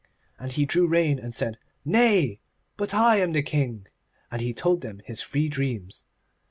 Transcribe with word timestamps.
And 0.39 0.51
he 0.51 0.65
drew 0.65 0.87
rein 0.87 1.19
and 1.19 1.31
said, 1.31 1.59
'Nay, 1.85 2.39
but 2.75 2.91
I 2.91 3.17
am 3.17 3.33
the 3.33 3.43
King.' 3.43 3.85
And 4.31 4.41
he 4.41 4.51
told 4.51 4.81
them 4.81 5.01
his 5.05 5.21
three 5.21 5.47
dreams. 5.47 6.05